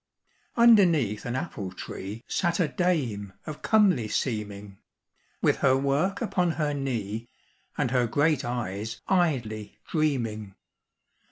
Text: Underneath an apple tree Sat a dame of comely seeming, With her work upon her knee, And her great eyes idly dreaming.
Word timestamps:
Underneath 0.57 1.27
an 1.27 1.35
apple 1.35 1.71
tree 1.71 2.23
Sat 2.27 2.59
a 2.59 2.67
dame 2.67 3.33
of 3.45 3.61
comely 3.61 4.07
seeming, 4.07 4.79
With 5.43 5.57
her 5.57 5.77
work 5.77 6.23
upon 6.23 6.53
her 6.53 6.73
knee, 6.73 7.29
And 7.77 7.91
her 7.91 8.07
great 8.07 8.43
eyes 8.43 8.99
idly 9.07 9.77
dreaming. 9.87 10.55